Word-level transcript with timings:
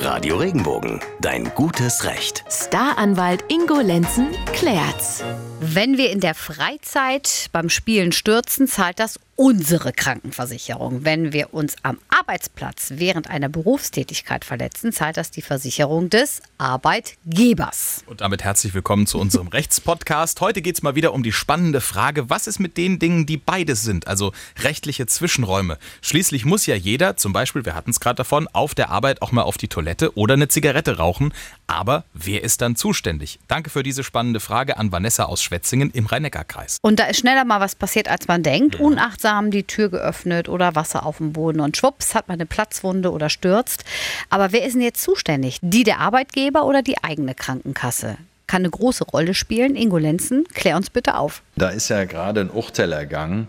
Radio 0.00 0.36
Regenbogen, 0.36 1.00
dein 1.20 1.50
gutes 1.56 2.04
Recht. 2.04 2.44
Staranwalt 2.48 3.44
Ingo 3.48 3.80
Lenzen 3.80 4.28
klärt's. 4.58 5.22
Wenn 5.60 5.98
wir 5.98 6.10
in 6.10 6.20
der 6.20 6.34
Freizeit 6.34 7.48
beim 7.52 7.68
Spielen 7.68 8.12
stürzen, 8.12 8.66
zahlt 8.66 8.98
das 8.98 9.20
unsere 9.34 9.92
Krankenversicherung. 9.92 11.04
Wenn 11.04 11.32
wir 11.32 11.54
uns 11.54 11.76
am 11.84 11.98
Arbeitsplatz 12.08 12.94
während 12.96 13.30
einer 13.30 13.48
Berufstätigkeit 13.48 14.44
verletzen, 14.44 14.92
zahlt 14.92 15.16
das 15.16 15.30
die 15.30 15.42
Versicherung 15.42 16.10
des 16.10 16.42
Arbeitgebers. 16.58 18.02
Und 18.06 18.20
damit 18.20 18.42
herzlich 18.42 18.74
willkommen 18.74 19.06
zu 19.06 19.18
unserem 19.18 19.46
Rechtspodcast. 19.48 20.40
Heute 20.40 20.60
geht 20.60 20.74
es 20.74 20.82
mal 20.82 20.96
wieder 20.96 21.12
um 21.12 21.22
die 21.22 21.30
spannende 21.30 21.80
Frage, 21.80 22.30
was 22.30 22.48
ist 22.48 22.58
mit 22.58 22.76
den 22.76 22.98
Dingen, 22.98 23.26
die 23.26 23.36
beides 23.36 23.82
sind, 23.82 24.08
also 24.08 24.32
rechtliche 24.60 25.06
Zwischenräume. 25.06 25.78
Schließlich 26.02 26.44
muss 26.44 26.66
ja 26.66 26.74
jeder, 26.74 27.16
zum 27.16 27.32
Beispiel, 27.32 27.64
wir 27.64 27.76
hatten 27.76 27.90
es 27.90 28.00
gerade 28.00 28.16
davon, 28.16 28.48
auf 28.48 28.74
der 28.74 28.90
Arbeit 28.90 29.22
auch 29.22 29.30
mal 29.30 29.42
auf 29.42 29.56
die 29.56 29.68
Toilette 29.68 30.16
oder 30.16 30.34
eine 30.34 30.48
Zigarette 30.48 30.96
rauchen. 30.96 31.32
Aber 31.68 32.04
wer 32.12 32.42
ist 32.42 32.60
dann 32.60 32.74
zuständig? 32.74 33.38
Danke 33.46 33.70
für 33.70 33.84
diese 33.84 34.02
spannende 34.02 34.40
Frage 34.40 34.47
an 34.48 34.92
Vanessa 34.92 35.24
aus 35.24 35.42
Schwetzingen 35.42 35.90
im 35.90 36.06
Rhein-Neckar-Kreis. 36.06 36.78
Und 36.82 36.98
da 36.98 37.04
ist 37.04 37.18
schneller 37.18 37.44
mal 37.44 37.60
was 37.60 37.74
passiert, 37.74 38.08
als 38.08 38.28
man 38.28 38.42
denkt. 38.42 38.80
Unachtsam 38.80 39.50
die 39.50 39.64
Tür 39.64 39.88
geöffnet 39.90 40.48
oder 40.48 40.74
Wasser 40.74 41.04
auf 41.04 41.18
dem 41.18 41.32
Boden 41.32 41.60
und 41.60 41.76
schwupps 41.76 42.14
hat 42.14 42.28
man 42.28 42.36
eine 42.36 42.46
Platzwunde 42.46 43.12
oder 43.12 43.30
stürzt. 43.30 43.84
Aber 44.30 44.52
wer 44.52 44.64
ist 44.64 44.74
denn 44.74 44.82
jetzt 44.82 45.02
zuständig? 45.02 45.58
Die 45.62 45.84
der 45.84 46.00
Arbeitgeber 46.00 46.64
oder 46.64 46.82
die 46.82 47.02
eigene 47.02 47.34
Krankenkasse? 47.34 48.16
Kann 48.46 48.62
eine 48.62 48.70
große 48.70 49.04
Rolle 49.04 49.34
spielen. 49.34 49.76
Ingo 49.76 49.98
Lenzen, 49.98 50.44
klär 50.54 50.76
uns 50.76 50.88
bitte 50.88 51.18
auf. 51.18 51.42
Da 51.56 51.68
ist 51.68 51.90
ja 51.90 52.04
gerade 52.04 52.40
ein 52.40 52.50
Urteil 52.50 52.92
ergangen, 52.92 53.48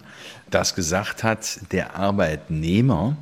das 0.49 0.75
gesagt 0.75 1.23
hat, 1.23 1.59
der 1.71 1.95
Arbeitnehmer, 1.95 3.15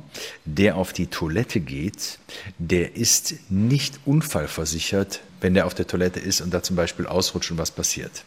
der 0.44 0.76
auf 0.76 0.92
die 0.92 1.06
Toilette 1.06 1.60
geht, 1.60 2.18
der 2.58 2.96
ist 2.96 3.34
nicht 3.48 4.00
unfallversichert, 4.06 5.20
wenn 5.40 5.54
der 5.54 5.66
auf 5.66 5.74
der 5.74 5.86
Toilette 5.86 6.20
ist 6.20 6.40
und 6.40 6.52
da 6.52 6.62
zum 6.62 6.76
Beispiel 6.76 7.06
ausrutscht 7.06 7.50
und 7.50 7.58
was 7.58 7.70
passiert. 7.70 8.24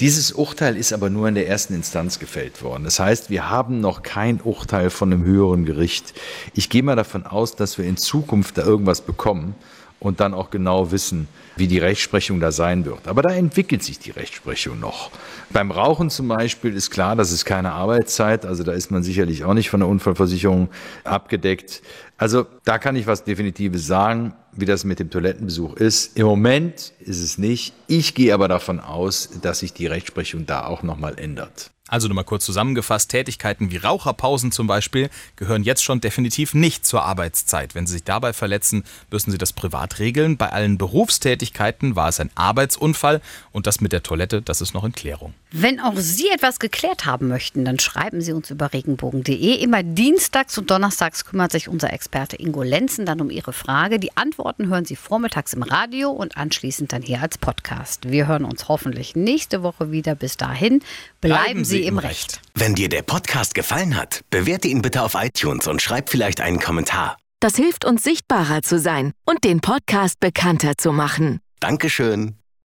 Dieses 0.00 0.32
Urteil 0.32 0.78
ist 0.78 0.94
aber 0.94 1.10
nur 1.10 1.28
in 1.28 1.34
der 1.34 1.46
ersten 1.46 1.74
Instanz 1.74 2.18
gefällt 2.18 2.62
worden. 2.62 2.84
Das 2.84 2.98
heißt, 2.98 3.28
wir 3.28 3.50
haben 3.50 3.80
noch 3.80 4.02
kein 4.02 4.40
Urteil 4.40 4.88
von 4.88 5.12
einem 5.12 5.24
höheren 5.24 5.66
Gericht. 5.66 6.14
Ich 6.54 6.70
gehe 6.70 6.82
mal 6.82 6.96
davon 6.96 7.26
aus, 7.26 7.54
dass 7.54 7.76
wir 7.76 7.84
in 7.84 7.98
Zukunft 7.98 8.56
da 8.56 8.62
irgendwas 8.62 9.02
bekommen 9.02 9.54
und 9.98 10.20
dann 10.20 10.32
auch 10.32 10.48
genau 10.48 10.90
wissen, 10.90 11.28
wie 11.56 11.68
die 11.68 11.78
Rechtsprechung 11.78 12.40
da 12.40 12.50
sein 12.50 12.86
wird. 12.86 13.06
Aber 13.06 13.20
da 13.20 13.30
entwickelt 13.30 13.82
sich 13.82 13.98
die 13.98 14.10
Rechtsprechung 14.10 14.80
noch. 14.80 15.10
Beim 15.50 15.70
Rauchen 15.70 16.08
zum 16.08 16.28
Beispiel 16.28 16.74
ist 16.74 16.90
klar, 16.90 17.14
das 17.14 17.30
ist 17.30 17.44
keine 17.44 17.72
Arbeitszeit, 17.72 18.46
also 18.46 18.62
da 18.62 18.72
ist 18.72 18.90
man 18.90 19.02
sicherlich 19.02 19.44
auch 19.44 19.52
nicht 19.52 19.68
von 19.68 19.80
der 19.80 19.88
Unfallversicherung 19.90 20.70
abgedeckt. 21.04 21.82
Also 22.16 22.46
da 22.64 22.78
kann 22.78 22.96
ich 22.96 23.06
was 23.06 23.24
Definitives 23.24 23.86
sagen, 23.86 24.32
wie 24.52 24.64
das 24.64 24.84
mit 24.84 24.98
dem 24.98 25.10
Toilettenbesuch 25.10 25.74
ist. 25.76 26.16
Im 26.16 26.26
Moment 26.26 26.92
ist 27.00 27.20
es 27.20 27.38
nicht. 27.38 27.74
Ich 27.86 28.14
gehe 28.14 28.34
aber 28.34 28.48
davon 28.48 28.80
aus, 28.80 29.30
dass 29.42 29.60
sich 29.60 29.72
die 29.72 29.86
Rechtsprechung 29.86 30.46
da 30.46 30.66
auch 30.66 30.82
nochmal 30.82 31.18
ändert. 31.18 31.70
Also 31.90 32.06
nochmal 32.06 32.24
kurz 32.24 32.44
zusammengefasst, 32.44 33.10
Tätigkeiten 33.10 33.72
wie 33.72 33.76
Raucherpausen 33.76 34.52
zum 34.52 34.68
Beispiel 34.68 35.10
gehören 35.34 35.64
jetzt 35.64 35.82
schon 35.82 36.00
definitiv 36.00 36.54
nicht 36.54 36.86
zur 36.86 37.02
Arbeitszeit. 37.02 37.74
Wenn 37.74 37.88
Sie 37.88 37.94
sich 37.94 38.04
dabei 38.04 38.32
verletzen, 38.32 38.84
müssen 39.10 39.32
Sie 39.32 39.38
das 39.38 39.52
privat 39.52 39.98
regeln. 39.98 40.36
Bei 40.36 40.52
allen 40.52 40.78
Berufstätigkeiten 40.78 41.96
war 41.96 42.08
es 42.08 42.20
ein 42.20 42.30
Arbeitsunfall 42.36 43.20
und 43.50 43.66
das 43.66 43.80
mit 43.80 43.90
der 43.90 44.04
Toilette, 44.04 44.40
das 44.40 44.60
ist 44.60 44.72
noch 44.72 44.84
in 44.84 44.92
Klärung. 44.92 45.34
Wenn 45.50 45.80
auch 45.80 45.96
Sie 45.96 46.28
etwas 46.28 46.60
geklärt 46.60 47.06
haben 47.06 47.26
möchten, 47.26 47.64
dann 47.64 47.80
schreiben 47.80 48.20
Sie 48.20 48.32
uns 48.32 48.50
über 48.50 48.72
regenbogen.de. 48.72 49.56
Immer 49.56 49.82
dienstags 49.82 50.56
und 50.58 50.70
donnerstags 50.70 51.24
kümmert 51.24 51.50
sich 51.50 51.66
unser 51.66 51.92
Experte 51.92 52.36
Ingo 52.36 52.62
Lenzen 52.62 53.04
dann 53.04 53.20
um 53.20 53.30
Ihre 53.30 53.52
Frage. 53.52 53.98
Die 53.98 54.16
Antworten 54.40 54.68
hören 54.68 54.86
Sie 54.86 54.96
vormittags 54.96 55.52
im 55.52 55.62
Radio 55.62 56.10
und 56.10 56.38
anschließend 56.38 56.94
dann 56.94 57.02
hier 57.02 57.20
als 57.20 57.36
Podcast. 57.36 58.10
Wir 58.10 58.26
hören 58.26 58.46
uns 58.46 58.68
hoffentlich 58.68 59.14
nächste 59.14 59.62
Woche 59.62 59.92
wieder. 59.92 60.14
Bis 60.14 60.38
dahin 60.38 60.80
bleiben, 61.20 61.42
Bleiben 61.42 61.64
Sie 61.66 61.76
Sie 61.76 61.82
im 61.82 61.98
im 61.98 61.98
Recht. 61.98 62.40
Wenn 62.54 62.74
dir 62.74 62.88
der 62.88 63.02
Podcast 63.02 63.54
gefallen 63.54 63.96
hat, 63.98 64.22
bewerte 64.30 64.66
ihn 64.66 64.80
bitte 64.80 65.02
auf 65.02 65.14
iTunes 65.14 65.66
und 65.66 65.82
schreib 65.82 66.08
vielleicht 66.08 66.40
einen 66.40 66.58
Kommentar. 66.58 67.18
Das 67.40 67.56
hilft 67.56 67.84
uns 67.84 68.02
sichtbarer 68.02 68.62
zu 68.62 68.78
sein 68.78 69.12
und 69.26 69.44
den 69.44 69.60
Podcast 69.60 70.18
bekannter 70.20 70.78
zu 70.78 70.90
machen. 70.92 71.40
Dankeschön. 71.60 72.39